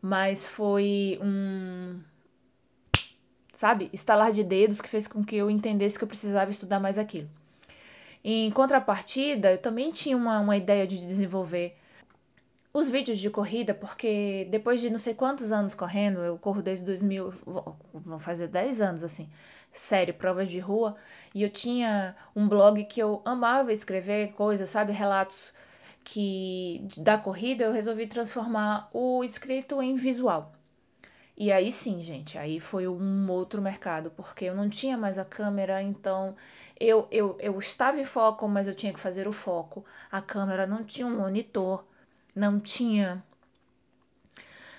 mas 0.00 0.46
foi 0.46 1.18
um, 1.20 2.00
sabe, 3.52 3.90
estalar 3.92 4.30
de 4.32 4.44
dedos 4.44 4.80
que 4.80 4.88
fez 4.88 5.08
com 5.08 5.24
que 5.24 5.36
eu 5.36 5.50
entendesse 5.50 5.98
que 5.98 6.04
eu 6.04 6.08
precisava 6.08 6.50
estudar 6.50 6.78
mais 6.78 6.98
aquilo. 6.98 7.28
Em 8.28 8.50
contrapartida, 8.50 9.52
eu 9.52 9.58
também 9.58 9.92
tinha 9.92 10.16
uma, 10.16 10.40
uma 10.40 10.56
ideia 10.56 10.84
de 10.84 10.98
desenvolver 10.98 11.76
os 12.74 12.88
vídeos 12.90 13.20
de 13.20 13.30
corrida, 13.30 13.72
porque 13.72 14.48
depois 14.50 14.80
de 14.80 14.90
não 14.90 14.98
sei 14.98 15.14
quantos 15.14 15.52
anos 15.52 15.74
correndo, 15.74 16.18
eu 16.18 16.36
corro 16.36 16.60
desde 16.60 16.84
2000, 16.84 17.32
vão 17.94 18.18
fazer 18.18 18.48
10 18.48 18.80
anos 18.80 19.04
assim, 19.04 19.28
sério, 19.72 20.12
provas 20.12 20.50
de 20.50 20.58
rua, 20.58 20.96
e 21.32 21.40
eu 21.44 21.48
tinha 21.48 22.16
um 22.34 22.48
blog 22.48 22.84
que 22.86 23.00
eu 23.00 23.22
amava 23.24 23.72
escrever 23.72 24.32
coisas, 24.32 24.70
sabe, 24.70 24.92
relatos 24.92 25.54
que 26.02 26.84
da 26.98 27.16
corrida, 27.16 27.62
eu 27.62 27.72
resolvi 27.72 28.08
transformar 28.08 28.90
o 28.92 29.22
escrito 29.22 29.80
em 29.80 29.94
visual. 29.94 30.55
E 31.36 31.52
aí 31.52 31.70
sim, 31.70 32.02
gente, 32.02 32.38
aí 32.38 32.58
foi 32.60 32.88
um 32.88 33.30
outro 33.30 33.60
mercado, 33.60 34.10
porque 34.10 34.46
eu 34.46 34.54
não 34.54 34.68
tinha 34.70 34.96
mais 34.96 35.18
a 35.18 35.24
câmera, 35.24 35.82
então 35.82 36.34
eu, 36.80 37.06
eu, 37.10 37.36
eu 37.40 37.58
estava 37.58 38.00
em 38.00 38.04
foco, 38.06 38.48
mas 38.48 38.66
eu 38.66 38.74
tinha 38.74 38.92
que 38.92 39.00
fazer 39.00 39.28
o 39.28 39.32
foco. 39.32 39.84
A 40.10 40.22
câmera 40.22 40.66
não 40.66 40.82
tinha 40.84 41.06
um 41.06 41.16
monitor 41.18 41.84
não 42.36 42.60
tinha 42.60 43.24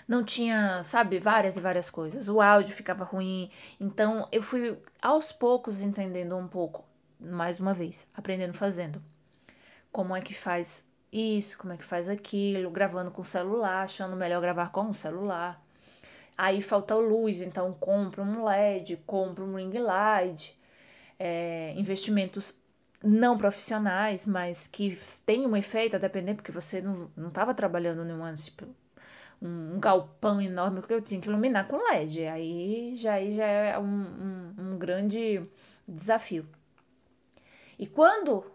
não 0.08 0.24
tinha, 0.24 0.84
sabe, 0.86 1.20
várias 1.20 1.58
e 1.58 1.60
várias 1.60 1.90
coisas. 1.90 2.30
O 2.30 2.40
áudio 2.40 2.74
ficava 2.74 3.04
ruim. 3.04 3.52
Então 3.80 4.26
eu 4.32 4.42
fui 4.42 4.78
aos 5.02 5.34
poucos 5.34 5.82
entendendo 5.82 6.38
um 6.38 6.48
pouco, 6.48 6.86
mais 7.20 7.60
uma 7.60 7.74
vez, 7.74 8.08
aprendendo 8.16 8.54
fazendo. 8.54 9.04
Como 9.92 10.16
é 10.16 10.22
que 10.22 10.34
faz 10.34 10.88
isso, 11.12 11.58
como 11.58 11.74
é 11.74 11.78
que 11.78 11.84
faz 11.84 12.08
aquilo, 12.10 12.72
gravando 12.72 13.12
com 13.12 13.22
o 13.22 13.26
celular, 13.26 13.84
achando 13.84 14.16
melhor 14.16 14.42
gravar 14.42 14.72
com 14.72 14.90
o 14.90 14.94
celular. 14.94 15.62
Aí 16.38 16.62
falta 16.62 16.96
luz, 16.96 17.41
então 17.41 17.74
compra 17.74 18.22
um 18.24 18.46
LED, 18.48 18.98
compra 19.06 19.44
um 19.44 19.56
ring 19.56 19.77
light. 19.79 20.58
É, 21.20 21.74
investimentos 21.77 22.60
não 23.03 23.38
profissionais, 23.38 24.25
mas 24.25 24.67
que 24.67 25.00
tem 25.25 25.46
um 25.48 25.56
efeito, 25.56 25.96
a 25.96 26.00
depender, 26.00 26.36
porque 26.36 26.51
você 26.51 26.82
não 26.82 27.29
estava 27.29 27.53
trabalhando 27.53 28.03
num 28.06 28.36
tipo, 28.36 28.65
um, 29.41 29.75
um 29.75 29.79
galpão 29.79 30.41
enorme 30.41 30.82
que 30.82 30.94
eu 30.94 31.01
tinha 31.01 31.22
que 31.22 31.27
iluminar 31.29 31.67
com 31.67 31.77
LED. 31.77 32.25
Aí 32.27 32.96
já, 32.98 33.13
aí 33.13 33.36
já 33.36 33.46
é 33.46 33.79
um, 33.79 33.84
um, 33.86 34.74
um 34.74 34.77
grande 34.77 35.41
desafio. 35.88 36.48
E 37.77 37.86
quando, 37.88 38.46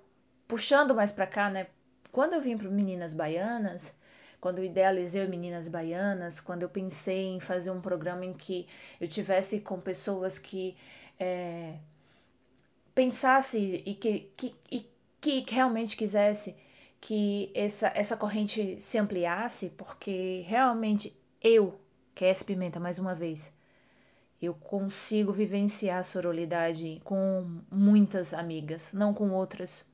puxando 0.49 0.95
mais 0.95 1.12
para 1.12 1.27
cá, 1.27 1.49
né, 1.51 1.69
quando 2.11 2.35
eu 2.35 2.41
vim 2.41 2.57
para 2.57 2.69
Meninas 2.69 3.15
Baianas, 3.15 3.95
quando 4.43 4.59
eu 4.59 4.65
idealizei 4.65 5.25
Meninas 5.29 5.69
Baianas, 5.69 6.41
quando 6.41 6.63
eu 6.63 6.69
pensei 6.69 7.29
em 7.29 7.39
fazer 7.39 7.71
um 7.71 7.81
programa 7.81 8.27
em 8.27 8.33
que 8.33 8.67
eu 9.01 9.07
tivesse 9.07 9.61
com 9.61 9.81
pessoas 9.81 10.37
que 10.37 10.77
é, 11.17 11.77
pensasse 12.93 13.85
e 13.87 13.95
que, 13.95 14.33
que, 14.37 14.53
e 14.69 14.85
que 15.21 15.45
realmente 15.49 15.97
quisesse 15.97 16.57
que 17.01 17.53
essa, 17.55 17.93
essa 17.95 18.17
corrente 18.17 18.81
se 18.81 18.99
ampliasse, 18.99 19.71
porque 19.77 20.45
realmente 20.49 21.17
eu, 21.41 21.81
que 22.13 22.25
é 22.25 22.35
Pimenta 22.35 22.81
mais 22.81 22.99
uma 22.99 23.15
vez, 23.15 23.53
eu 24.41 24.55
consigo 24.55 25.33
vivenciar 25.33 26.01
a 26.01 26.05
sororidade 26.05 27.01
com 27.05 27.61
muitas 27.71 28.35
amigas, 28.35 28.93
não 28.93 29.15
com 29.15 29.31
outras, 29.31 29.87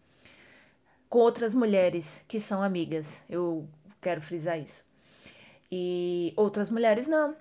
com 1.10 1.18
outras 1.18 1.52
mulheres 1.52 2.24
que 2.26 2.40
são 2.40 2.62
amigas. 2.62 3.20
Eu 3.28 3.68
quero 4.00 4.20
frisar 4.20 4.58
isso. 4.58 4.86
E 5.70 6.32
outras 6.36 6.70
mulheres 6.70 7.06
não. 7.06 7.36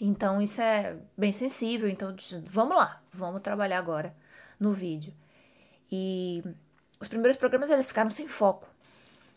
Então 0.00 0.40
isso 0.40 0.60
é 0.60 0.96
bem 1.16 1.32
sensível. 1.32 1.88
Então 1.88 2.14
vamos 2.44 2.76
lá, 2.76 3.02
vamos 3.12 3.42
trabalhar 3.42 3.78
agora 3.78 4.14
no 4.58 4.72
vídeo. 4.72 5.12
E 5.90 6.42
os 7.00 7.08
primeiros 7.08 7.36
programas 7.36 7.70
eles 7.70 7.88
ficaram 7.88 8.10
sem 8.10 8.28
foco. 8.28 8.68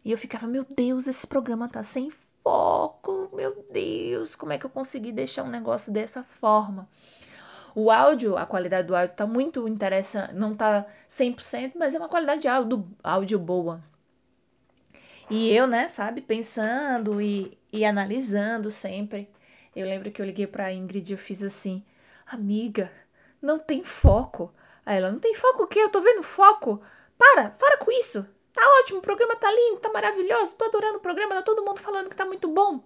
E 0.06 0.12
eu 0.12 0.18
ficava, 0.18 0.48
meu 0.48 0.66
Deus, 0.70 1.08
esse 1.08 1.26
programa 1.26 1.70
tá 1.70 1.82
sem 1.84 2.12
foco. 2.44 3.30
Meu 3.34 3.66
Deus, 3.72 4.36
como 4.36 4.52
é 4.52 4.58
que 4.58 4.66
eu 4.66 4.70
consegui 4.70 5.12
deixar 5.12 5.44
um 5.44 5.50
negócio 5.50 5.92
dessa 5.92 6.24
forma? 6.24 6.88
O 7.74 7.90
áudio, 7.90 8.38
a 8.38 8.46
qualidade 8.46 8.88
do 8.88 8.96
áudio 8.96 9.16
tá 9.16 9.26
muito 9.26 9.68
interessante, 9.68 10.34
não 10.34 10.54
tá 10.56 10.86
100%, 11.10 11.74
mas 11.76 11.96
é 11.96 11.98
uma 11.98 12.10
qualidade 12.10 12.42
de 12.42 12.48
áudio, 12.48 12.88
áudio 13.04 13.40
boa. 13.40 13.82
E 15.30 15.56
eu, 15.56 15.66
né, 15.68 15.88
sabe, 15.88 16.22
pensando 16.22 17.22
e, 17.22 17.58
e 17.72 17.86
analisando 17.86 18.72
sempre. 18.72 19.30
Eu 19.76 19.88
lembro 19.88 20.12
que 20.12 20.22
eu 20.22 20.26
liguei 20.26 20.48
pra 20.48 20.74
Ingrid 20.74 21.10
e 21.10 21.14
eu 21.14 21.18
fiz 21.18 21.42
assim: 21.44 21.84
Amiga, 22.26 22.92
não 23.42 23.60
tem 23.60 23.84
foco. 23.84 24.54
Aí 24.86 24.98
ela: 24.98 25.12
Não 25.12 25.20
tem 25.20 25.36
foco 25.36 25.64
o 25.64 25.68
quê? 25.68 25.80
Eu 25.80 25.90
tô 25.90 26.02
vendo 26.02 26.24
foco. 26.24 26.82
Para, 27.18 27.52
para 27.52 27.78
com 27.78 27.92
isso. 27.92 28.28
Tá 28.54 28.62
ótimo, 28.82 29.00
o 29.00 29.02
programa 29.02 29.36
tá 29.36 29.52
lindo, 29.52 29.80
tá 29.80 29.92
maravilhoso, 29.92 30.56
tô 30.56 30.66
adorando 30.66 30.98
o 30.98 31.02
programa, 31.02 31.36
tá 31.36 31.42
todo 31.42 31.64
mundo 31.64 31.80
falando 31.80 32.08
que 32.10 32.16
tá 32.16 32.26
muito 32.26 32.48
bom. 32.48 32.84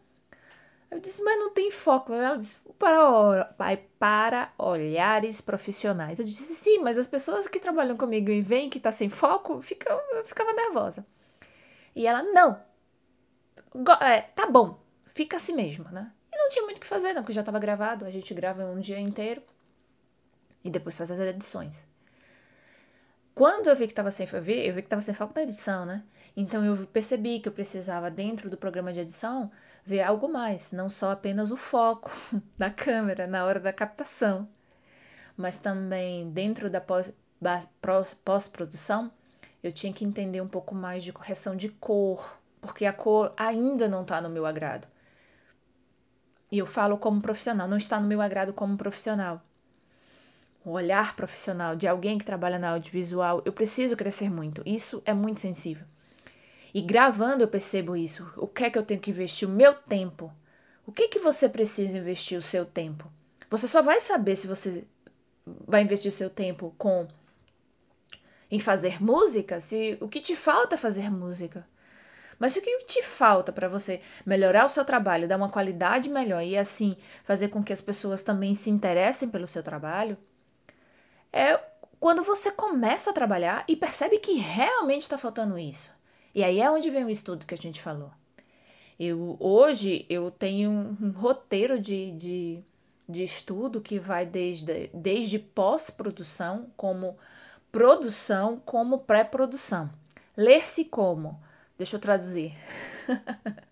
Eu 0.90 1.00
disse, 1.00 1.22
mas 1.22 1.38
não 1.38 1.50
tem 1.52 1.70
foco. 1.72 2.14
Ela 2.14 2.38
disse, 2.38 2.58
para, 2.80 3.54
para 4.00 4.54
olhares 4.58 5.42
profissionais. 5.42 6.20
Eu 6.20 6.26
disse, 6.26 6.56
sim, 6.56 6.80
mas 6.80 6.98
as 6.98 7.08
pessoas 7.08 7.48
que 7.48 7.60
trabalham 7.60 7.98
comigo 7.98 8.32
e 8.32 8.42
veem 8.42 8.70
que 8.70 8.80
tá 8.80 8.92
sem 8.92 9.10
foco, 9.10 9.62
fica, 9.62 9.92
eu 10.12 10.24
ficava 10.24 10.54
nervosa. 10.54 11.06
E 11.98 12.06
ela, 12.06 12.22
não. 12.22 12.62
É, 14.02 14.22
tá 14.22 14.46
bom, 14.46 14.80
fica 15.08 15.38
assim 15.38 15.56
mesmo, 15.56 15.90
né? 15.90 16.12
E 16.32 16.38
não 16.38 16.48
tinha 16.48 16.64
muito 16.64 16.78
o 16.78 16.82
que 16.82 16.86
fazer, 16.86 17.12
não, 17.12 17.24
porque 17.24 17.34
já 17.34 17.42
tava 17.42 17.58
gravado. 17.58 18.06
A 18.06 18.12
gente 18.12 18.36
grava 18.36 18.64
um 18.66 18.80
dia 18.80 19.00
inteiro 19.00 19.42
e 20.64 20.70
depois 20.70 20.96
faz 20.96 21.10
as 21.10 21.18
edições. 21.18 21.88
Quando 23.34 23.68
eu 23.68 23.76
vi 23.76 23.88
que 23.88 23.94
estava 23.94 24.12
sem 24.12 24.30
eu 24.32 24.42
vi, 24.42 24.68
eu 24.68 24.76
vi 24.76 24.84
que 24.84 24.86
estava 24.86 25.02
sem 25.02 25.12
foco 25.12 25.34
na 25.36 25.42
edição, 25.42 25.88
né? 25.88 26.04
Então 26.36 26.64
eu 26.64 26.86
percebi 26.86 27.40
que 27.40 27.50
eu 27.50 27.52
precisava 27.52 28.12
dentro 28.12 28.48
do 28.48 28.58
programa 28.58 28.94
de 28.94 29.00
edição 29.00 29.52
ver 29.84 30.04
algo 30.04 30.28
mais, 30.28 30.72
não 30.72 30.92
só 30.92 31.10
apenas 31.10 31.50
o 31.50 31.58
foco 31.58 32.12
da 32.56 32.70
câmera 32.70 33.26
na 33.26 33.44
hora 33.44 33.60
da 33.60 33.74
captação, 33.74 34.48
mas 35.36 35.58
também 35.58 36.30
dentro 36.30 36.70
da 36.70 36.80
pós-produção 38.24 39.12
eu 39.64 39.72
tinha 39.72 39.94
que 39.94 40.06
entender 40.06 40.42
um 40.42 40.48
pouco 40.48 40.74
mais 40.74 41.04
de 41.04 41.12
correção 41.12 41.56
de 41.56 41.70
cor, 41.70 42.40
porque 42.62 42.86
a 42.86 42.94
cor 42.94 43.34
ainda 43.38 43.88
não 43.88 44.02
está 44.02 44.22
no 44.22 44.30
meu 44.30 44.46
agrado. 44.46 44.88
E 46.52 46.58
eu 46.58 46.66
falo 46.66 46.98
como 46.98 47.22
profissional, 47.22 47.68
não 47.68 47.78
está 47.78 48.00
no 48.00 48.08
meu 48.08 48.22
agrado 48.22 48.54
como 48.54 48.78
profissional 48.78 49.42
o 50.68 50.72
olhar 50.72 51.16
profissional 51.16 51.78
de 51.78 51.88
alguém 51.88 52.18
que 52.18 52.26
trabalha 52.26 52.60
na 52.60 52.72
audiovisual, 52.72 53.42
eu 53.46 53.54
preciso 53.54 53.96
crescer 53.96 54.30
muito. 54.30 54.62
Isso 54.66 55.02
é 55.06 55.14
muito 55.14 55.40
sensível. 55.40 55.86
E 56.74 56.82
gravando 56.82 57.42
eu 57.42 57.48
percebo 57.48 57.96
isso. 57.96 58.30
O 58.36 58.48
que 58.48 58.66
é 58.66 58.70
que 58.70 58.78
eu 58.78 58.84
tenho 58.84 59.00
que 59.00 59.10
investir 59.10 59.48
o 59.48 59.52
meu 59.52 59.74
tempo? 59.74 60.30
O 60.86 60.92
que 60.92 61.04
é 61.04 61.08
que 61.08 61.20
você 61.20 61.48
precisa 61.48 61.98
investir 61.98 62.38
o 62.38 62.42
seu 62.42 62.66
tempo? 62.66 63.10
Você 63.50 63.66
só 63.66 63.82
vai 63.82 64.02
saber 64.02 64.36
se 64.36 64.46
você 64.46 64.86
vai 65.66 65.84
investir 65.84 66.10
o 66.10 66.14
seu 66.14 66.30
tempo 66.30 66.76
com 66.78 67.08
em 68.50 68.60
fazer 68.60 69.02
música, 69.02 69.60
se 69.60 69.98
o 70.00 70.08
que 70.08 70.22
te 70.22 70.36
falta 70.36 70.76
é 70.76 70.78
fazer 70.78 71.12
música. 71.12 71.68
Mas 72.40 72.54
se 72.54 72.60
o 72.60 72.62
que 72.62 72.86
te 72.86 73.04
falta 73.04 73.52
para 73.52 73.68
você 73.68 74.02
melhorar 74.26 74.66
o 74.66 74.70
seu 74.70 74.86
trabalho, 74.86 75.28
dar 75.28 75.38
uma 75.38 75.50
qualidade 75.50 76.10
melhor 76.10 76.44
e 76.44 76.58
assim 76.58 76.96
fazer 77.24 77.48
com 77.50 77.64
que 77.64 77.74
as 77.74 77.82
pessoas 77.82 78.24
também 78.24 78.54
se 78.54 78.70
interessem 78.70 79.30
pelo 79.30 79.48
seu 79.48 79.64
trabalho, 79.64 80.18
é 81.34 81.60
quando 82.00 82.24
você 82.24 82.52
começa 82.52 83.10
a 83.10 83.14
trabalhar 83.14 83.66
e 83.68 83.76
percebe 83.76 84.20
que 84.20 84.34
realmente 84.34 85.04
está 85.04 85.18
faltando 85.18 85.58
isso. 85.58 85.92
E 86.34 86.44
aí 86.44 86.60
é 86.60 86.70
onde 86.70 86.92
vem 86.92 87.04
o 87.04 87.10
estudo 87.10 87.48
que 87.48 87.56
a 87.56 87.58
gente 87.58 87.82
falou. 87.82 88.12
Eu, 89.00 89.38
hoje 89.40 90.06
eu 90.10 90.30
tenho 90.30 90.70
um, 90.70 90.98
um 91.02 91.12
roteiro 91.12 91.80
de, 91.80 92.12
de, 92.12 92.64
de 93.10 93.24
estudo 93.24 93.82
que 93.82 94.00
vai 94.00 94.26
desde, 94.26 94.90
desde 94.94 95.40
pós-produção, 95.40 96.72
como 96.78 97.18
produção, 97.72 98.62
como 98.66 99.00
pré-produção. 99.00 99.90
Ler-se 100.36 100.86
como? 100.86 101.42
Deixa 101.78 101.96
eu 101.96 102.00
traduzir. 102.00 102.54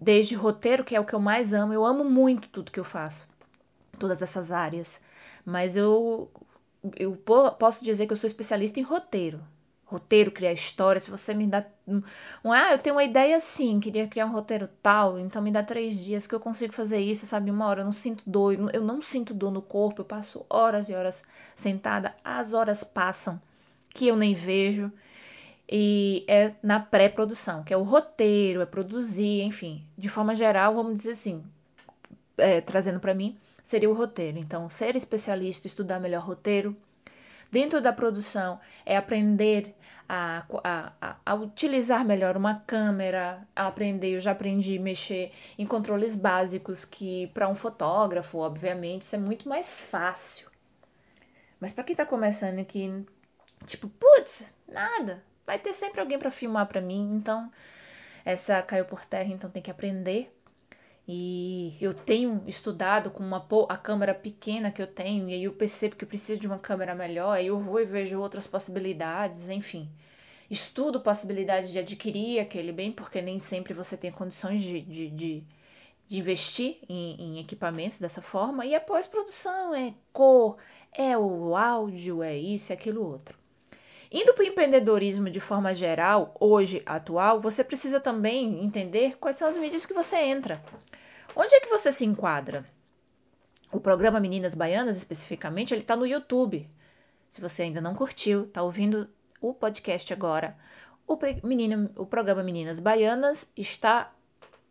desde 0.00 0.34
roteiro, 0.34 0.84
que 0.84 0.94
é 0.94 1.00
o 1.00 1.04
que 1.04 1.14
eu 1.14 1.20
mais 1.20 1.54
amo, 1.54 1.72
eu 1.72 1.84
amo 1.84 2.04
muito 2.04 2.48
tudo 2.48 2.72
que 2.72 2.80
eu 2.80 2.84
faço, 2.84 3.26
todas 3.98 4.20
essas 4.20 4.52
áreas. 4.52 5.00
Mas 5.44 5.76
eu, 5.76 6.30
eu 6.96 7.16
posso 7.58 7.84
dizer 7.84 8.06
que 8.06 8.12
eu 8.12 8.16
sou 8.16 8.26
especialista 8.26 8.78
em 8.78 8.82
roteiro. 8.82 9.40
Roteiro, 9.92 10.30
criar 10.30 10.52
história. 10.52 11.00
Se 11.00 11.10
você 11.10 11.34
me 11.34 11.46
dá 11.46 11.64
um. 11.86 12.02
Ah, 12.44 12.72
eu 12.72 12.78
tenho 12.78 12.96
uma 12.96 13.04
ideia 13.04 13.36
assim, 13.36 13.78
queria 13.78 14.08
criar 14.08 14.26
um 14.26 14.32
roteiro 14.32 14.68
tal, 14.82 15.18
então 15.18 15.42
me 15.42 15.50
dá 15.50 15.62
três 15.62 15.98
dias 15.98 16.26
que 16.26 16.34
eu 16.34 16.40
consigo 16.40 16.72
fazer 16.72 16.98
isso, 16.98 17.26
sabe? 17.26 17.50
Uma 17.50 17.66
hora, 17.66 17.82
eu 17.82 17.84
não 17.84 17.92
sinto 17.92 18.22
dor, 18.26 18.54
eu 18.72 18.82
não 18.82 19.02
sinto 19.02 19.34
dor 19.34 19.50
no 19.50 19.60
corpo, 19.60 20.00
eu 20.00 20.04
passo 20.04 20.46
horas 20.48 20.88
e 20.88 20.94
horas 20.94 21.22
sentada, 21.54 22.14
as 22.24 22.52
horas 22.52 22.82
passam 22.82 23.40
que 23.94 24.08
eu 24.08 24.16
nem 24.16 24.34
vejo. 24.34 24.90
E 25.68 26.24
é 26.28 26.52
na 26.62 26.80
pré-produção, 26.80 27.62
que 27.62 27.72
é 27.72 27.76
o 27.76 27.82
roteiro, 27.82 28.60
é 28.60 28.66
produzir, 28.66 29.42
enfim. 29.42 29.84
De 29.96 30.08
forma 30.08 30.34
geral, 30.34 30.74
vamos 30.74 30.96
dizer 30.96 31.12
assim, 31.12 31.42
é, 32.36 32.60
trazendo 32.60 33.00
para 33.00 33.14
mim, 33.14 33.38
seria 33.62 33.88
o 33.88 33.94
roteiro. 33.94 34.38
Então, 34.38 34.68
ser 34.68 34.96
especialista, 34.96 35.66
estudar 35.66 36.00
melhor 36.00 36.22
roteiro. 36.22 36.76
Dentro 37.50 37.80
da 37.80 37.92
produção, 37.92 38.58
é 38.84 38.96
aprender 38.96 39.74
a, 40.08 40.44
a, 40.64 41.16
a, 41.24 41.34
utilizar 41.34 42.04
melhor 42.04 42.36
uma 42.36 42.60
câmera, 42.66 43.46
a 43.54 43.66
aprender, 43.66 44.14
eu 44.14 44.20
já 44.20 44.32
aprendi 44.32 44.78
a 44.78 44.80
mexer 44.80 45.32
em 45.58 45.66
controles 45.66 46.16
básicos, 46.16 46.84
que 46.84 47.28
para 47.28 47.48
um 47.48 47.54
fotógrafo, 47.54 48.38
obviamente, 48.38 49.02
isso 49.02 49.16
é 49.16 49.18
muito 49.18 49.48
mais 49.48 49.82
fácil. 49.82 50.50
Mas 51.60 51.72
para 51.72 51.84
quem 51.84 51.94
está 51.94 52.04
começando 52.04 52.58
aqui, 52.58 53.04
tipo, 53.66 53.88
putz, 53.88 54.44
nada, 54.68 55.22
vai 55.46 55.58
ter 55.58 55.72
sempre 55.72 56.00
alguém 56.00 56.18
para 56.18 56.30
filmar 56.30 56.66
para 56.66 56.80
mim, 56.80 57.16
então 57.16 57.50
essa 58.24 58.60
caiu 58.62 58.84
por 58.84 59.04
terra, 59.04 59.32
então 59.32 59.50
tem 59.50 59.62
que 59.62 59.70
aprender 59.70 60.32
e 61.06 61.76
eu 61.80 61.92
tenho 61.92 62.42
estudado 62.46 63.10
com 63.10 63.22
uma 63.22 63.44
a 63.68 63.76
câmera 63.76 64.14
pequena 64.14 64.70
que 64.70 64.80
eu 64.80 64.86
tenho, 64.86 65.28
e 65.28 65.34
aí 65.34 65.44
eu 65.44 65.52
percebo 65.52 65.96
que 65.96 66.04
eu 66.04 66.08
preciso 66.08 66.40
de 66.40 66.46
uma 66.46 66.58
câmera 66.58 66.94
melhor, 66.94 67.32
aí 67.36 67.48
eu 67.48 67.58
vou 67.60 67.80
e 67.80 67.84
vejo 67.84 68.20
outras 68.20 68.46
possibilidades, 68.46 69.48
enfim. 69.48 69.88
Estudo 70.50 71.00
possibilidades 71.00 71.70
de 71.70 71.78
adquirir 71.78 72.38
aquele 72.40 72.72
bem, 72.72 72.92
porque 72.92 73.22
nem 73.22 73.38
sempre 73.38 73.74
você 73.74 73.96
tem 73.96 74.12
condições 74.12 74.62
de, 74.62 74.80
de, 74.82 75.10
de, 75.10 75.44
de 76.06 76.18
investir 76.18 76.78
em, 76.88 77.16
em 77.20 77.40
equipamentos 77.40 77.98
dessa 77.98 78.22
forma. 78.22 78.66
E 78.66 78.74
a 78.74 78.80
pós-produção 78.80 79.74
é 79.74 79.94
cor, 80.12 80.58
é 80.92 81.16
o 81.16 81.56
áudio, 81.56 82.22
é 82.22 82.36
isso, 82.36 82.72
é 82.72 82.76
aquilo 82.76 83.02
outro. 83.04 83.41
Indo 84.12 84.34
para 84.34 84.44
o 84.44 84.46
empreendedorismo 84.46 85.30
de 85.30 85.40
forma 85.40 85.74
geral, 85.74 86.36
hoje, 86.38 86.82
atual, 86.84 87.40
você 87.40 87.64
precisa 87.64 87.98
também 87.98 88.62
entender 88.62 89.16
quais 89.18 89.36
são 89.36 89.48
as 89.48 89.56
mídias 89.56 89.86
que 89.86 89.94
você 89.94 90.16
entra. 90.16 90.62
Onde 91.34 91.54
é 91.54 91.60
que 91.60 91.70
você 91.70 91.90
se 91.90 92.04
enquadra? 92.04 92.62
O 93.72 93.80
programa 93.80 94.20
Meninas 94.20 94.54
Baianas, 94.54 94.98
especificamente, 94.98 95.72
ele 95.72 95.80
está 95.80 95.96
no 95.96 96.06
YouTube. 96.06 96.68
Se 97.30 97.40
você 97.40 97.62
ainda 97.62 97.80
não 97.80 97.94
curtiu, 97.94 98.42
está 98.42 98.62
ouvindo 98.62 99.08
o 99.40 99.54
podcast 99.54 100.12
agora, 100.12 100.58
o, 101.06 101.18
menino, 101.42 101.90
o 101.96 102.04
programa 102.04 102.42
Meninas 102.42 102.78
Baianas 102.78 103.50
está 103.56 104.12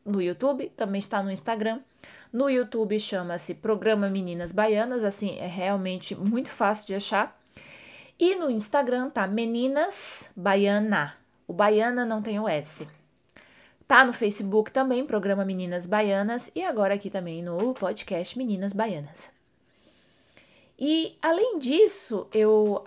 no 0.06 0.22
YouTube, 0.22 0.70
também 0.78 1.00
está 1.00 1.24
no 1.24 1.32
Instagram. 1.32 1.80
No 2.32 2.48
YouTube 2.48 3.00
chama-se 3.00 3.56
Programa 3.56 4.08
Meninas 4.08 4.52
Baianas, 4.52 5.04
assim, 5.04 5.38
é 5.40 5.48
realmente 5.48 6.16
muito 6.16 6.50
fácil 6.50 6.86
de 6.88 6.96
achar. 6.96 7.41
E 8.22 8.36
no 8.36 8.52
Instagram 8.52 9.10
tá 9.10 9.26
Meninas 9.26 10.32
Baiana. 10.36 11.16
O 11.48 11.54
Baiana 11.54 12.06
não 12.06 12.22
tem 12.22 12.40
o 12.40 12.48
S. 12.48 12.88
Tá 13.88 14.06
no 14.06 14.14
Facebook 14.14 14.72
também, 14.72 15.08
programa 15.08 15.44
Meninas 15.44 15.88
Baianas, 15.88 16.52
e 16.54 16.64
agora 16.64 16.94
aqui 16.94 17.10
também 17.10 17.42
no 17.42 17.74
podcast 17.74 18.38
Meninas 18.38 18.74
Baianas. 18.74 19.32
E 20.78 21.18
além 21.20 21.58
disso, 21.58 22.28
eu 22.32 22.84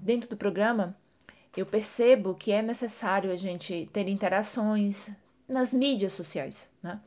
dentro 0.00 0.30
do 0.30 0.36
programa 0.36 0.96
eu 1.56 1.66
percebo 1.66 2.36
que 2.36 2.52
é 2.52 2.62
necessário 2.62 3.32
a 3.32 3.36
gente 3.36 3.90
ter 3.92 4.06
interações 4.06 5.10
nas 5.48 5.74
mídias 5.74 6.12
sociais, 6.12 6.68
né? 6.80 7.00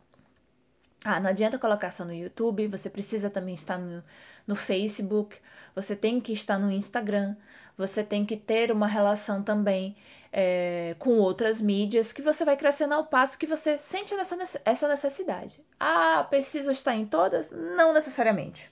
Ah, 1.03 1.19
não 1.19 1.29
adianta 1.29 1.57
colocar 1.57 1.91
só 1.91 2.03
no 2.03 2.13
YouTube, 2.13 2.67
você 2.67 2.89
precisa 2.89 3.29
também 3.29 3.55
estar 3.55 3.77
no, 3.77 4.03
no 4.45 4.55
Facebook, 4.55 5.37
você 5.73 5.95
tem 5.95 6.19
que 6.19 6.33
estar 6.33 6.57
no 6.59 6.71
Instagram, 6.71 7.35
você 7.77 8.03
tem 8.03 8.25
que 8.25 8.35
ter 8.35 8.71
uma 8.71 8.87
relação 8.87 9.41
também 9.41 9.95
é, 10.31 10.95
com 10.99 11.17
outras 11.17 11.61
mídias 11.61 12.11
que 12.11 12.21
você 12.21 12.43
vai 12.43 12.57
crescendo 12.57 12.93
ao 12.93 13.05
passo 13.05 13.37
que 13.37 13.47
você 13.47 13.79
sente 13.79 14.13
essa, 14.13 14.61
essa 14.65 14.87
necessidade. 14.87 15.63
Ah, 15.79 16.25
preciso 16.29 16.71
estar 16.71 16.95
em 16.95 17.05
todas? 17.05 17.51
Não 17.51 17.93
necessariamente. 17.93 18.69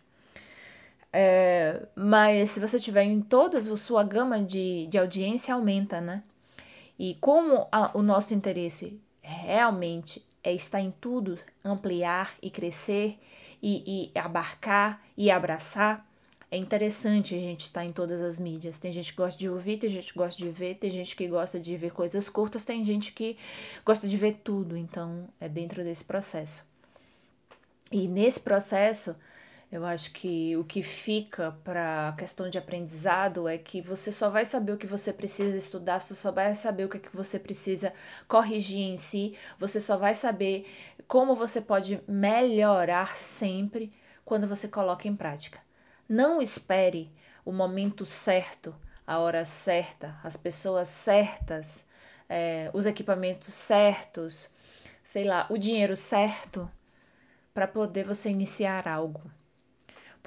É, 1.12 1.88
mas 1.96 2.52
se 2.52 2.60
você 2.60 2.80
tiver 2.80 3.04
em 3.04 3.22
todas, 3.22 3.68
a 3.68 3.78
sua 3.78 4.04
gama 4.04 4.40
de, 4.42 4.88
de 4.88 4.98
audiência 4.98 5.54
aumenta, 5.54 6.02
né? 6.02 6.22
E 7.00 7.16
como 7.16 7.68
a, 7.72 7.92
o 7.98 8.02
nosso 8.02 8.34
interesse 8.34 9.00
realmente 9.22 10.26
é 10.48 10.54
estar 10.54 10.80
em 10.80 10.92
tudo, 10.92 11.38
ampliar 11.62 12.34
e 12.42 12.50
crescer 12.50 13.20
e, 13.62 14.12
e 14.16 14.18
abarcar 14.18 15.04
e 15.18 15.30
abraçar, 15.30 16.08
é 16.50 16.56
interessante 16.56 17.36
a 17.36 17.38
gente 17.38 17.66
estar 17.66 17.84
em 17.84 17.90
todas 17.90 18.22
as 18.22 18.40
mídias. 18.40 18.80
Tem 18.80 18.90
gente 18.90 19.12
que 19.12 19.18
gosta 19.18 19.38
de 19.38 19.50
ouvir, 19.50 19.78
tem 19.78 19.90
gente 19.90 20.14
que 20.14 20.18
gosta 20.18 20.42
de 20.42 20.50
ver, 20.50 20.76
tem 20.76 20.90
gente 20.90 21.18
que 21.18 21.28
gosta 21.28 21.60
de 21.60 21.76
ver 21.76 21.92
coisas 21.92 22.30
curtas, 22.30 22.64
tem 22.64 22.86
gente 22.86 23.12
que 23.12 23.38
gosta 23.86 24.08
de 24.08 24.16
ver 24.16 24.40
tudo. 24.42 24.78
Então, 24.78 25.28
é 25.42 25.50
dentro 25.50 25.84
desse 25.84 26.06
processo. 26.06 26.64
E 27.92 28.08
nesse 28.08 28.40
processo, 28.40 29.18
eu 29.70 29.86
acho 29.86 30.12
que 30.12 30.56
o 30.56 30.64
que 30.64 30.82
fica 30.82 31.52
para 31.64 32.10
a 32.10 32.14
questão 32.14 32.50
de 32.50 32.58
aprendizado 32.58 33.50
é 33.50 33.58
que 33.58 33.82
você 33.82 34.14
só 34.14 34.30
vai 34.30 34.46
saber 34.46 34.72
o 34.72 34.78
que 34.78 34.88
você 34.88 35.12
precisa 35.12 35.58
estudar, 35.58 36.00
você 36.00 36.16
só 36.16 36.32
vai 36.32 36.56
saber 36.56 36.86
o 36.86 36.90
que, 36.90 36.98
é 36.98 37.00
que 37.02 37.16
você 37.16 37.38
precisa 37.38 37.94
corrigir 38.30 38.80
em 38.80 38.96
si, 38.96 39.38
você 39.60 39.82
só 39.82 39.98
vai 39.98 40.16
saber 40.16 40.66
como 41.06 41.36
você 41.36 41.60
pode 41.60 42.02
melhorar 42.08 43.18
sempre 43.18 43.92
quando 44.24 44.48
você 44.48 44.70
coloca 44.70 45.08
em 45.08 45.16
prática. 45.16 45.60
Não 46.08 46.42
espere 46.42 47.12
o 47.44 47.52
momento 47.52 48.06
certo, 48.06 48.74
a 49.06 49.20
hora 49.20 49.44
certa, 49.44 50.18
as 50.24 50.38
pessoas 50.38 50.88
certas, 50.88 51.86
é, 52.30 52.70
os 52.74 52.86
equipamentos 52.86 53.54
certos, 53.54 54.50
sei 55.04 55.26
lá, 55.26 55.46
o 55.50 55.58
dinheiro 55.58 55.98
certo 55.98 56.70
para 57.54 57.68
poder 57.68 58.06
você 58.06 58.30
iniciar 58.30 58.88
algo 58.88 59.30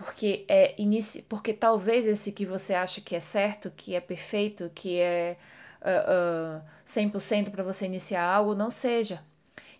porque 0.00 0.46
é 0.48 0.74
inici 0.78 1.22
porque 1.28 1.52
talvez 1.52 2.06
esse 2.06 2.32
que 2.32 2.46
você 2.46 2.72
acha 2.72 3.02
que 3.02 3.14
é 3.14 3.20
certo, 3.20 3.70
que 3.70 3.94
é 3.94 4.00
perfeito, 4.00 4.70
que 4.74 4.98
é 4.98 5.36
uh, 5.82 6.58
uh, 6.58 6.62
100% 6.86 7.50
para 7.50 7.62
você 7.62 7.84
iniciar 7.84 8.24
algo, 8.24 8.54
não 8.54 8.70
seja. 8.70 9.22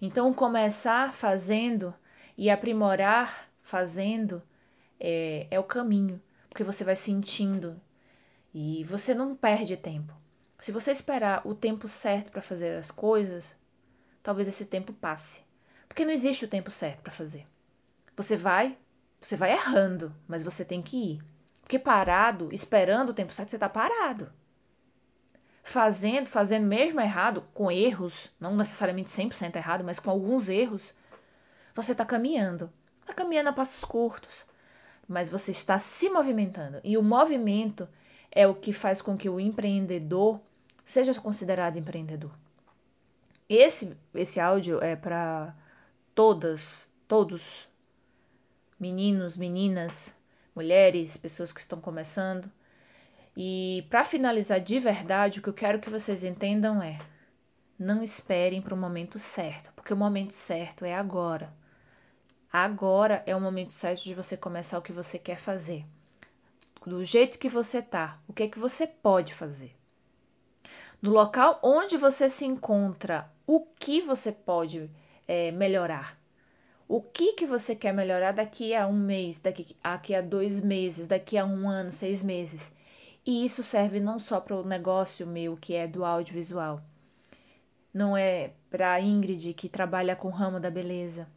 Então, 0.01 0.33
começar 0.35 1.15
fazendo 1.15 1.95
e 2.37 2.51
aprimorar 2.51 3.49
fazendo 3.63 4.43
é, 4.99 5.47
é 5.51 5.59
o 5.59 5.65
caminho, 5.65 6.21
porque 6.51 6.65
você 6.65 6.85
vai 6.85 6.97
sentindo 6.97 7.81
e 8.53 8.85
você 8.85 9.15
não 9.15 9.35
perde 9.35 9.75
tempo. 9.75 10.13
Se 10.59 10.71
você 10.71 10.93
esperar 10.93 11.47
o 11.47 11.55
tempo 11.55 11.89
certo 11.89 12.31
para 12.31 12.43
fazer 12.43 12.77
as 12.77 12.91
coisas, 12.91 13.57
talvez 14.23 14.49
esse 14.49 14.67
tempo 14.67 14.93
passe, 14.93 15.41
porque 15.89 16.05
não 16.05 16.13
existe 16.13 16.45
o 16.45 16.49
tempo 16.49 16.71
certo 16.71 17.01
para 17.01 17.13
fazer. 17.13 17.47
Você 18.15 18.37
vai, 18.37 18.77
você 19.21 19.37
vai 19.37 19.53
errando, 19.53 20.15
mas 20.27 20.43
você 20.43 20.65
tem 20.65 20.81
que 20.81 20.97
ir. 20.97 21.23
Porque 21.61 21.79
parado, 21.79 22.49
esperando 22.53 23.11
o 23.11 23.15
tempo 23.15 23.33
certo, 23.33 23.51
você 23.51 23.57
está 23.57 23.69
parado. 23.69 24.33
Fazendo, 25.63 26.27
fazendo 26.27 26.67
mesmo 26.67 27.01
errado, 27.01 27.45
com 27.55 27.71
erros, 27.71 28.31
não 28.41 28.57
necessariamente 28.57 29.11
100% 29.11 29.55
errado, 29.55 29.85
mas 29.85 30.01
com 30.01 30.11
alguns 30.11 30.49
erros, 30.49 30.97
você 31.75 31.93
está 31.93 32.05
caminhando. 32.05 32.73
Está 33.03 33.13
caminhando 33.13 33.51
a 33.51 33.53
passos 33.53 33.85
curtos, 33.85 34.47
mas 35.07 35.29
você 35.29 35.53
está 35.53 35.79
se 35.79 36.09
movimentando. 36.09 36.81
E 36.83 36.97
o 36.97 37.03
movimento 37.03 37.89
é 38.33 38.47
o 38.49 38.55
que 38.55 38.73
faz 38.73 39.03
com 39.03 39.17
que 39.17 39.29
o 39.29 39.39
empreendedor 39.39 40.41
seja 40.85 41.15
considerado 41.21 41.77
empreendedor. 41.77 42.33
Esse, 43.49 43.97
esse 44.15 44.41
áudio 44.41 44.83
é 44.83 44.97
para 44.97 45.55
todas, 46.15 46.89
todos 47.07 47.70
meninos, 48.81 49.37
meninas, 49.37 50.17
mulheres, 50.57 51.17
pessoas 51.17 51.53
que 51.53 51.61
estão 51.61 51.81
começando. 51.81 52.51
E 53.37 53.87
para 53.91 54.05
finalizar 54.05 54.61
de 54.61 54.81
verdade, 54.81 55.39
o 55.39 55.43
que 55.43 55.49
eu 55.51 55.55
quero 55.55 55.79
que 55.79 55.91
vocês 55.91 56.25
entendam 56.25 56.83
é: 56.83 56.99
não 57.79 58.03
esperem 58.03 58.61
para 58.63 58.75
o 58.75 58.79
momento 58.79 59.19
certo, 59.19 59.71
porque 59.77 59.93
o 59.93 59.97
momento 59.97 60.33
certo 60.33 60.85
é 60.85 60.95
agora. 60.95 61.53
Agora 62.53 63.23
é 63.27 63.37
o 63.37 63.41
momento 63.41 63.73
certo 63.73 64.03
de 64.03 64.15
você 64.15 64.37
começar 64.37 64.79
o 64.79 64.83
que 64.83 64.93
você 64.93 65.19
quer 65.19 65.39
fazer. 65.39 65.85
Do 66.85 67.05
jeito 67.05 67.39
que 67.39 67.49
você 67.49 67.81
tá, 67.81 68.19
o 68.27 68.33
que 68.33 68.43
é 68.43 68.49
que 68.49 68.59
você 68.59 68.87
pode 68.87 69.35
fazer? 69.35 69.77
No 71.01 71.11
local 71.11 71.61
onde 71.63 71.97
você 71.97 72.29
se 72.29 72.45
encontra, 72.45 73.31
o 73.47 73.61
que 73.61 74.01
você 74.01 74.33
pode 74.33 74.91
é, 75.29 75.51
melhorar? 75.53 76.20
O 76.93 77.01
que 77.01 77.35
que 77.35 77.47
você 77.47 77.77
quer 77.77 77.95
melhorar 77.95 78.33
daqui 78.33 78.75
a 78.75 78.85
um 78.85 78.93
mês, 78.93 79.39
daqui, 79.39 79.77
daqui 79.81 80.13
a 80.13 80.21
dois 80.21 80.61
meses, 80.61 81.07
daqui 81.07 81.39
a 81.39 81.45
um 81.45 81.69
ano, 81.69 81.93
seis 81.93 82.21
meses? 82.21 82.69
E 83.25 83.45
isso 83.45 83.63
serve 83.63 84.01
não 84.01 84.19
só 84.19 84.41
para 84.41 84.57
o 84.57 84.67
negócio 84.67 85.25
meu, 85.25 85.57
que 85.57 85.73
é 85.73 85.87
do 85.87 86.05
audiovisual. 86.05 86.83
Não 87.95 88.17
é 88.17 88.55
para 88.69 88.93
a 88.93 89.01
Ingrid, 89.01 89.55
que 89.55 89.69
trabalha 89.69 90.17
com 90.17 90.27
o 90.27 90.33
ramo 90.33 90.59
da 90.59 90.69
beleza. 90.69 91.29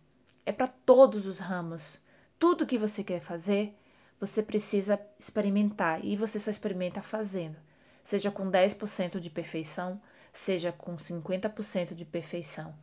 É 0.44 0.52
para 0.52 0.68
todos 0.68 1.28
os 1.28 1.38
ramos. 1.38 2.02
Tudo 2.40 2.66
que 2.66 2.80
você 2.80 3.04
quer 3.04 3.22
fazer, 3.22 3.78
você 4.20 4.42
precisa 4.42 5.00
experimentar. 5.20 6.04
E 6.04 6.16
você 6.16 6.40
só 6.40 6.50
experimenta 6.50 7.00
fazendo. 7.00 7.58
Seja 8.04 8.32
com 8.32 8.50
10% 8.50 9.20
de 9.20 9.30
perfeição, 9.30 10.02
seja 10.34 10.72
com 10.72 10.96
50% 10.96 11.94
de 11.94 12.06
perfeição, 12.06 12.74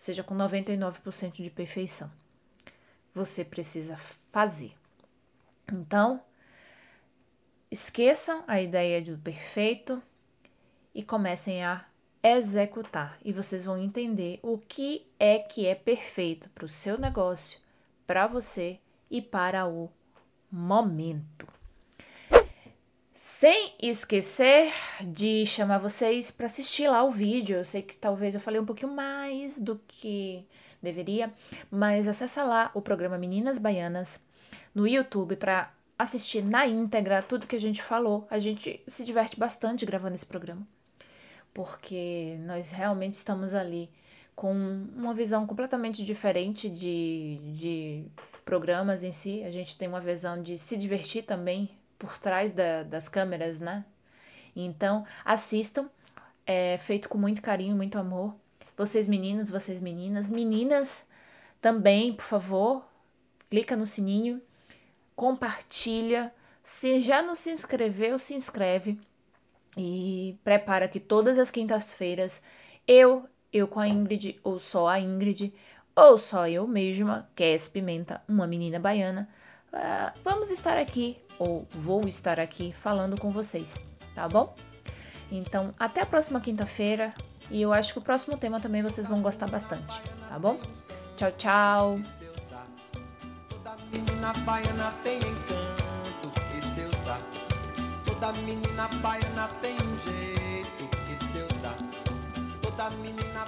seja 0.00 0.24
com 0.24 0.34
99% 0.34 1.40
de 1.40 1.50
perfeição 1.50 2.10
você 3.14 3.44
precisa 3.44 3.96
fazer. 4.32 4.72
Então, 5.70 6.22
esqueçam 7.70 8.44
a 8.46 8.60
ideia 8.60 9.02
do 9.02 9.18
perfeito 9.18 10.02
e 10.94 11.02
comecem 11.02 11.64
a 11.64 11.84
executar. 12.22 13.18
E 13.24 13.32
vocês 13.32 13.64
vão 13.64 13.78
entender 13.78 14.38
o 14.42 14.58
que 14.58 15.06
é 15.18 15.38
que 15.38 15.66
é 15.66 15.74
perfeito 15.74 16.48
para 16.50 16.64
o 16.64 16.68
seu 16.68 16.98
negócio, 16.98 17.60
para 18.06 18.26
você 18.26 18.78
e 19.10 19.22
para 19.22 19.66
o 19.66 19.90
momento. 20.50 21.59
Sem 23.40 23.72
esquecer 23.80 24.70
de 25.00 25.46
chamar 25.46 25.78
vocês 25.78 26.30
para 26.30 26.44
assistir 26.44 26.86
lá 26.88 27.02
o 27.02 27.10
vídeo. 27.10 27.56
Eu 27.56 27.64
sei 27.64 27.80
que 27.80 27.96
talvez 27.96 28.34
eu 28.34 28.40
falei 28.40 28.60
um 28.60 28.66
pouquinho 28.66 28.92
mais 28.92 29.58
do 29.58 29.80
que 29.88 30.46
deveria, 30.82 31.32
mas 31.70 32.06
acessa 32.06 32.44
lá 32.44 32.70
o 32.74 32.82
programa 32.82 33.16
Meninas 33.16 33.58
Baianas 33.58 34.20
no 34.74 34.86
YouTube 34.86 35.36
para 35.36 35.72
assistir 35.98 36.44
na 36.44 36.66
íntegra 36.66 37.22
tudo 37.22 37.46
que 37.46 37.56
a 37.56 37.60
gente 37.60 37.82
falou. 37.82 38.28
A 38.30 38.38
gente 38.38 38.78
se 38.86 39.06
diverte 39.06 39.40
bastante 39.40 39.86
gravando 39.86 40.16
esse 40.16 40.26
programa, 40.26 40.68
porque 41.54 42.36
nós 42.40 42.72
realmente 42.72 43.14
estamos 43.14 43.54
ali 43.54 43.88
com 44.36 44.52
uma 44.94 45.14
visão 45.14 45.46
completamente 45.46 46.04
diferente 46.04 46.68
de, 46.68 47.38
de 47.54 48.04
programas 48.44 49.02
em 49.02 49.12
si. 49.12 49.42
A 49.44 49.50
gente 49.50 49.78
tem 49.78 49.88
uma 49.88 49.98
visão 49.98 50.42
de 50.42 50.58
se 50.58 50.76
divertir 50.76 51.22
também 51.22 51.70
por 52.00 52.18
trás 52.18 52.50
da, 52.50 52.82
das 52.82 53.08
câmeras, 53.08 53.60
né? 53.60 53.84
Então, 54.56 55.06
assistam. 55.24 55.88
É 56.46 56.78
feito 56.78 57.08
com 57.08 57.16
muito 57.16 57.40
carinho, 57.40 57.76
muito 57.76 57.96
amor. 57.96 58.34
Vocês 58.76 59.06
meninos, 59.06 59.50
vocês 59.50 59.78
meninas, 59.78 60.28
meninas 60.28 61.06
também, 61.60 62.14
por 62.14 62.24
favor, 62.24 62.84
clica 63.48 63.76
no 63.76 63.86
sininho, 63.86 64.40
compartilha. 65.14 66.32
Se 66.64 66.98
já 67.00 67.22
não 67.22 67.34
se 67.34 67.50
inscreveu, 67.50 68.18
se 68.18 68.34
inscreve 68.34 68.98
e 69.76 70.36
prepara 70.42 70.88
que 70.88 70.98
todas 70.98 71.38
as 71.38 71.50
quintas-feiras 71.50 72.42
eu, 72.88 73.26
eu 73.52 73.68
com 73.68 73.78
a 73.78 73.86
Ingrid, 73.86 74.40
ou 74.42 74.58
só 74.58 74.88
a 74.88 74.98
Ingrid, 74.98 75.52
ou 75.94 76.18
só 76.18 76.48
eu 76.48 76.66
mesma, 76.66 77.28
Kes 77.36 77.68
Pimenta, 77.68 78.22
uma 78.26 78.46
menina 78.46 78.80
baiana, 78.80 79.28
uh, 79.72 80.12
vamos 80.24 80.50
estar 80.50 80.76
aqui, 80.76 81.18
ou 81.38 81.66
vou 81.70 82.06
estar 82.06 82.38
aqui 82.38 82.74
falando 82.82 83.18
com 83.18 83.30
vocês. 83.30 83.80
tá 84.14 84.28
bom? 84.28 84.54
Então, 85.32 85.72
até 85.78 86.02
a 86.02 86.06
próxima 86.06 86.40
quinta-feira. 86.40 87.12
E 87.50 87.62
eu 87.62 87.72
acho 87.72 87.92
que 87.92 87.98
o 87.98 88.02
próximo 88.02 88.36
tema 88.36 88.60
também 88.60 88.80
vocês 88.82 89.08
vão 89.08 89.20
gostar 89.20 89.48
bastante, 89.48 90.00
tá 90.28 90.38
bom? 90.38 90.60
Tchau, 91.16 91.32
tchau. 91.32 92.00
Menina 93.92 94.32
baiana 94.44 94.94
tem 95.02 95.18
encanto 95.18 96.30
que 96.30 96.60
Deus 96.76 96.94
dá. 97.04 97.18
Toda 98.06 98.32
menina 98.42 98.88
baiana 99.02 99.48
tem 99.60 99.74
um 99.74 99.98
jeito 99.98 100.88
que 100.88 101.24
Deus 101.32 101.52
dá. 101.60 101.74
Toda 102.62 102.90
menina 102.98 103.44